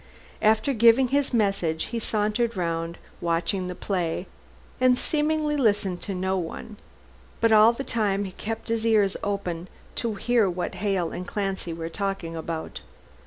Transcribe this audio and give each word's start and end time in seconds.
After 0.41 0.73
giving 0.73 1.09
his 1.09 1.31
message, 1.31 1.83
he 1.93 1.99
sauntered 1.99 2.57
round, 2.57 2.97
watching 3.21 3.67
the 3.67 3.75
play, 3.75 4.25
and 4.79 4.97
seemingly 4.97 5.55
listened 5.55 6.01
to 6.01 6.15
no 6.15 6.39
one. 6.39 6.77
But 7.39 7.51
all 7.51 7.71
the 7.71 7.83
time 7.83 8.23
he 8.23 8.31
kept 8.31 8.69
his 8.69 8.83
ears 8.83 9.15
open 9.23 9.67
to 9.97 10.15
hear 10.15 10.49
what 10.49 10.73
Hale 10.81 11.11
and 11.11 11.27
Clancy 11.27 11.71
were 11.71 11.87
talking 11.87 12.35
about. 12.35 12.81